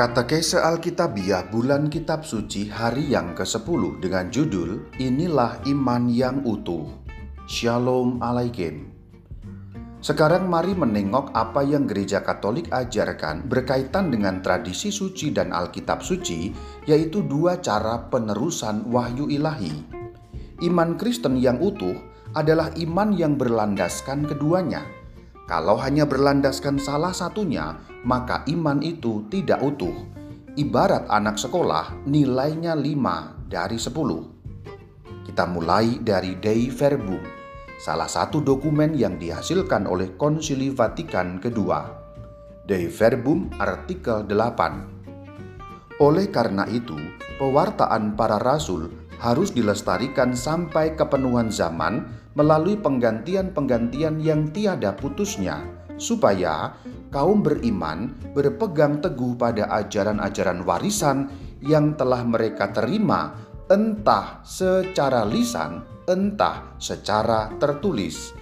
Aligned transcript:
Katekese 0.00 0.56
Alkitabiah 0.56 1.44
Bulan 1.52 1.92
Kitab 1.92 2.24
Suci 2.24 2.72
hari 2.72 3.12
yang 3.12 3.36
ke-10 3.36 4.00
dengan 4.00 4.32
judul 4.32 4.88
Inilah 4.96 5.60
Iman 5.68 6.08
yang 6.08 6.40
Utuh. 6.40 6.88
Shalom 7.44 8.16
Alaikum. 8.24 8.88
Sekarang 10.00 10.48
mari 10.48 10.72
menengok 10.72 11.36
apa 11.36 11.60
yang 11.60 11.84
gereja 11.84 12.24
Katolik 12.24 12.72
ajarkan 12.72 13.44
berkaitan 13.44 14.08
dengan 14.08 14.40
tradisi 14.40 14.88
suci 14.88 15.36
dan 15.36 15.52
Alkitab 15.52 16.00
suci, 16.00 16.48
yaitu 16.88 17.20
dua 17.20 17.60
cara 17.60 18.08
penerusan 18.08 18.88
wahyu 18.88 19.28
ilahi. 19.28 19.84
Iman 20.64 20.96
Kristen 20.96 21.36
yang 21.36 21.60
utuh 21.60 22.00
adalah 22.32 22.72
iman 22.80 23.12
yang 23.12 23.36
berlandaskan 23.36 24.24
keduanya. 24.24 24.80
Kalau 25.50 25.74
hanya 25.82 26.06
berlandaskan 26.06 26.78
salah 26.78 27.10
satunya, 27.10 27.74
maka 28.06 28.46
iman 28.46 28.78
itu 28.86 29.26
tidak 29.34 29.58
utuh. 29.58 30.06
Ibarat 30.54 31.10
anak 31.10 31.42
sekolah, 31.42 32.06
nilainya 32.06 32.78
5 32.78 33.50
dari 33.50 33.74
10. 33.74 35.26
Kita 35.26 35.50
mulai 35.50 35.98
dari 35.98 36.38
Dei 36.38 36.70
Verbum, 36.70 37.18
salah 37.82 38.06
satu 38.06 38.38
dokumen 38.38 38.94
yang 38.94 39.18
dihasilkan 39.18 39.90
oleh 39.90 40.14
Konsili 40.14 40.70
Vatikan 40.70 41.42
kedua. 41.42 41.98
Dei 42.62 42.86
Verbum 42.86 43.50
artikel 43.58 44.22
8. 44.30 45.98
Oleh 45.98 46.30
karena 46.30 46.62
itu, 46.70 46.94
pewartaan 47.42 48.14
para 48.14 48.38
rasul 48.38 49.09
harus 49.20 49.52
dilestarikan 49.52 50.32
sampai 50.32 50.96
kepenuhan 50.96 51.52
zaman 51.52 52.08
melalui 52.32 52.80
penggantian-penggantian 52.80 54.16
yang 54.18 54.48
tiada 54.48 54.96
putusnya, 54.96 55.60
supaya 56.00 56.72
kaum 57.12 57.44
beriman 57.44 58.16
berpegang 58.32 59.04
teguh 59.04 59.36
pada 59.36 59.68
ajaran-ajaran 59.84 60.64
warisan 60.64 61.28
yang 61.60 61.92
telah 62.00 62.24
mereka 62.24 62.72
terima, 62.72 63.36
entah 63.68 64.40
secara 64.42 65.28
lisan, 65.28 65.84
entah 66.08 66.74
secara 66.80 67.52
tertulis. 67.60 68.32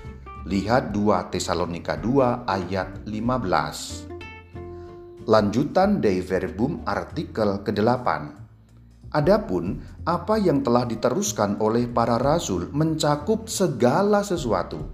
Lihat 0.48 0.94
2 0.94 1.34
Tesalonika 1.34 1.98
2 2.00 2.48
ayat 2.48 3.04
15. 3.04 4.08
Lanjutan 5.28 6.00
Dei 6.00 6.24
Verbum 6.24 6.80
artikel 6.88 7.60
ke-8. 7.60 8.47
Adapun 9.08 9.80
apa 10.04 10.36
yang 10.36 10.60
telah 10.60 10.84
diteruskan 10.84 11.56
oleh 11.64 11.88
para 11.88 12.20
rasul 12.20 12.68
mencakup 12.76 13.48
segala 13.48 14.20
sesuatu. 14.20 14.84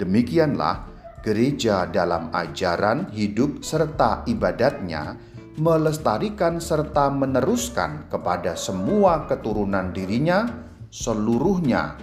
Demikianlah 0.00 0.88
gereja 1.20 1.84
dalam 1.84 2.32
ajaran 2.32 3.12
hidup 3.12 3.60
serta 3.60 4.24
ibadatnya 4.24 5.20
melestarikan 5.60 6.64
serta 6.64 7.12
meneruskan 7.12 8.08
kepada 8.08 8.56
semua 8.56 9.28
keturunan 9.28 9.92
dirinya 9.92 10.48
seluruhnya 10.88 12.00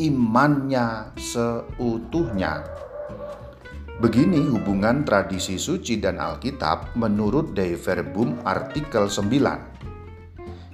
imannya 0.00 1.12
seutuhnya. 1.20 2.64
Begini 4.00 4.40
hubungan 4.48 5.04
tradisi 5.04 5.60
suci 5.60 6.00
dan 6.00 6.16
Alkitab 6.16 6.96
menurut 6.96 7.52
Dei 7.52 7.76
Verbum 7.76 8.40
artikel 8.48 9.12
9. 9.12 9.79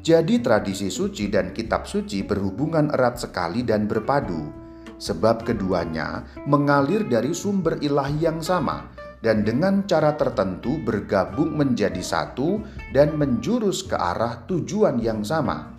Jadi 0.06 0.38
tradisi 0.38 0.86
suci 0.86 1.26
dan 1.26 1.50
kitab 1.50 1.82
suci 1.90 2.22
berhubungan 2.22 2.94
erat 2.94 3.18
sekali 3.18 3.66
dan 3.66 3.90
berpadu 3.90 4.54
sebab 5.02 5.42
keduanya 5.42 6.22
mengalir 6.46 7.02
dari 7.10 7.34
sumber 7.34 7.82
ilahi 7.82 8.22
yang 8.22 8.38
sama 8.38 8.86
dan 9.18 9.42
dengan 9.42 9.82
cara 9.82 10.14
tertentu 10.14 10.78
bergabung 10.86 11.58
menjadi 11.58 11.98
satu 11.98 12.62
dan 12.94 13.18
menjurus 13.18 13.82
ke 13.82 13.98
arah 13.98 14.46
tujuan 14.46 15.02
yang 15.02 15.26
sama. 15.26 15.74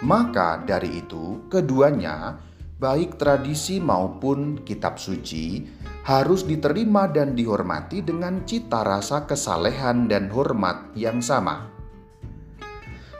Maka 0.00 0.64
dari 0.64 1.04
itu, 1.04 1.44
keduanya, 1.52 2.40
baik 2.80 3.20
tradisi 3.20 3.84
maupun 3.84 4.64
kitab 4.64 4.96
suci, 4.96 5.68
harus 6.08 6.46
diterima 6.46 7.04
dan 7.04 7.36
dihormati 7.36 8.00
dengan 8.00 8.48
cita 8.48 8.80
rasa 8.80 9.28
kesalehan 9.28 10.08
dan 10.08 10.32
hormat 10.32 10.96
yang 10.96 11.20
sama. 11.20 11.77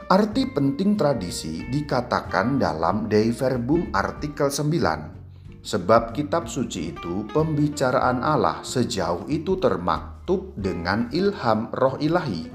Arti 0.09 0.49
penting 0.49 0.97
tradisi 0.97 1.69
dikatakan 1.69 2.57
dalam 2.57 3.05
Dei 3.05 3.29
Verbum 3.29 3.93
artikel 3.93 4.49
9 4.49 5.61
Sebab 5.61 6.17
kitab 6.17 6.49
suci 6.49 6.97
itu 6.97 7.29
pembicaraan 7.29 8.25
Allah 8.25 8.65
sejauh 8.65 9.29
itu 9.29 9.61
termaktub 9.61 10.57
dengan 10.57 11.13
ilham 11.13 11.69
roh 11.77 11.93
ilahi. 12.01 12.49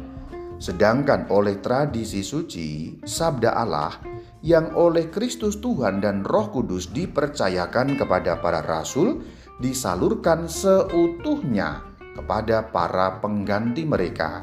Sedangkan 0.59 1.31
oleh 1.31 1.63
tradisi 1.63 2.27
suci, 2.27 2.99
sabda 3.07 3.55
Allah 3.55 4.03
yang 4.43 4.75
oleh 4.75 5.07
Kristus 5.15 5.63
Tuhan 5.63 6.03
dan 6.03 6.27
Roh 6.27 6.51
Kudus 6.51 6.91
dipercayakan 6.91 7.95
kepada 7.95 8.43
para 8.43 8.67
rasul 8.67 9.23
disalurkan 9.63 10.51
seutuhnya 10.51 11.87
kepada 12.19 12.67
para 12.67 13.23
pengganti 13.23 13.87
mereka. 13.87 14.43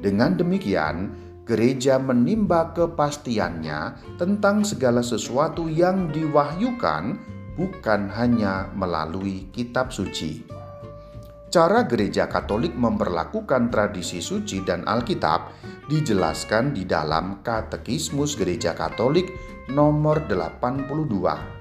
Dengan 0.00 0.40
demikian, 0.40 1.28
gereja 1.44 1.98
menimba 1.98 2.70
kepastiannya 2.72 3.96
tentang 4.16 4.62
segala 4.62 5.02
sesuatu 5.04 5.66
yang 5.66 6.08
diwahyukan 6.14 7.18
bukan 7.58 8.08
hanya 8.14 8.72
melalui 8.72 9.50
kitab 9.52 9.92
suci. 9.92 10.46
Cara 11.50 11.82
gereja 11.82 12.30
Katolik 12.30 12.78
memperlakukan 12.78 13.74
tradisi 13.74 14.22
suci 14.22 14.62
dan 14.62 14.86
Alkitab 14.86 15.50
dijelaskan 15.90 16.70
di 16.70 16.86
dalam 16.86 17.42
Katekismus 17.42 18.38
Gereja 18.38 18.70
Katolik 18.70 19.34
nomor 19.66 20.30
82. 20.30 21.59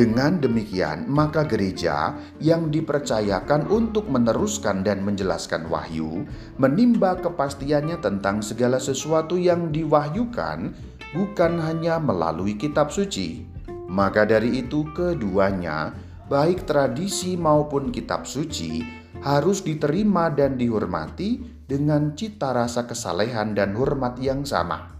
Dengan 0.00 0.40
demikian, 0.40 1.12
maka 1.12 1.44
gereja 1.44 2.16
yang 2.40 2.72
dipercayakan 2.72 3.68
untuk 3.68 4.08
meneruskan 4.08 4.80
dan 4.80 5.04
menjelaskan 5.04 5.68
wahyu, 5.68 6.24
menimba 6.56 7.20
kepastiannya 7.20 8.00
tentang 8.00 8.40
segala 8.40 8.80
sesuatu 8.80 9.36
yang 9.36 9.68
diwahyukan, 9.68 10.72
bukan 11.12 11.52
hanya 11.60 12.00
melalui 12.00 12.56
kitab 12.56 12.88
suci, 12.88 13.44
maka 13.92 14.24
dari 14.24 14.64
itu, 14.64 14.88
keduanya, 14.96 15.92
baik 16.32 16.64
tradisi 16.64 17.36
maupun 17.36 17.92
kitab 17.92 18.24
suci, 18.24 18.80
harus 19.20 19.60
diterima 19.60 20.32
dan 20.32 20.56
dihormati 20.56 21.60
dengan 21.68 22.16
cita 22.16 22.56
rasa 22.56 22.88
kesalehan 22.88 23.52
dan 23.52 23.76
hormat 23.76 24.16
yang 24.16 24.48
sama. 24.48 24.96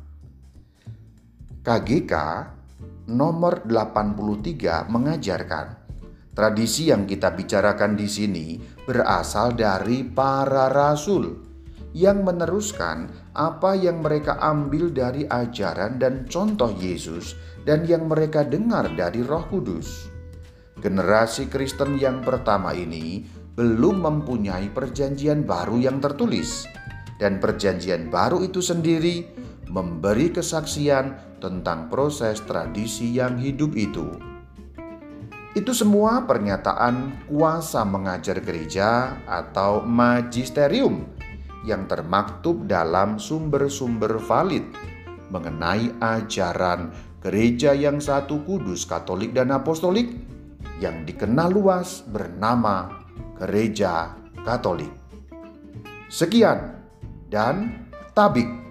KGK 1.65 2.13
nomor 3.11 3.67
83 3.67 4.87
mengajarkan 4.87 5.81
tradisi 6.41 6.89
yang 6.89 7.05
kita 7.05 7.35
bicarakan 7.35 7.99
di 7.99 8.07
sini 8.07 8.47
berasal 8.87 9.53
dari 9.53 10.07
para 10.07 10.71
rasul 10.71 11.51
yang 11.91 12.23
meneruskan 12.23 13.11
apa 13.35 13.75
yang 13.75 13.99
mereka 13.99 14.39
ambil 14.39 14.95
dari 14.95 15.27
ajaran 15.27 15.99
dan 15.99 16.25
contoh 16.31 16.71
Yesus 16.71 17.35
dan 17.67 17.83
yang 17.85 18.07
mereka 18.07 18.47
dengar 18.47 18.89
dari 18.95 19.27
Roh 19.27 19.45
Kudus. 19.51 20.07
Generasi 20.81 21.51
Kristen 21.53 22.01
yang 22.01 22.25
pertama 22.25 22.73
ini 22.73 23.27
belum 23.53 24.01
mempunyai 24.01 24.73
perjanjian 24.73 25.45
baru 25.45 25.77
yang 25.77 26.01
tertulis, 26.01 26.65
dan 27.21 27.37
perjanjian 27.37 28.09
baru 28.09 28.41
itu 28.41 28.65
sendiri 28.65 29.29
memberi 29.69 30.33
kesaksian 30.33 31.30
tentang 31.41 31.89
proses 31.89 32.45
tradisi 32.45 33.17
yang 33.17 33.41
hidup 33.41 33.75
itu. 33.75 34.07
Itu 35.51 35.75
semua 35.75 36.23
pernyataan 36.31 37.27
kuasa 37.27 37.83
mengajar 37.83 38.39
gereja 38.39 39.19
atau 39.27 39.83
magisterium 39.83 41.11
yang 41.67 41.91
termaktub 41.91 42.71
dalam 42.71 43.19
sumber-sumber 43.19 44.23
valid 44.23 44.63
mengenai 45.35 45.91
ajaran 45.99 46.95
gereja 47.19 47.75
yang 47.75 47.99
satu 47.99 48.47
kudus 48.47 48.87
katolik 48.87 49.35
dan 49.35 49.51
apostolik 49.51 50.15
yang 50.81 51.05
dikenal 51.05 51.53
luas 51.53 52.07
bernama 52.09 53.05
gereja 53.37 54.17
katolik. 54.47 54.91
Sekian 56.09 56.79
dan 57.31 57.87
tabik. 58.17 58.70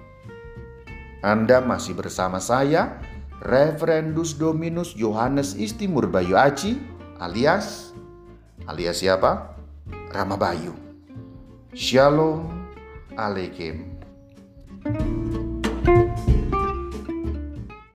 Anda 1.20 1.60
masih 1.60 2.00
bersama 2.00 2.40
saya, 2.40 2.96
Reverendus 3.44 4.36
Dominus 4.40 4.96
Yohanes 4.96 5.52
Istimur 5.56 6.08
Bayu 6.08 6.40
Aci, 6.40 6.80
alias 7.20 7.92
alias 8.64 9.04
siapa? 9.04 9.56
Rama 10.16 10.40
Bayu. 10.40 10.72
Shalom 11.76 12.48
Alaikum. 13.20 14.00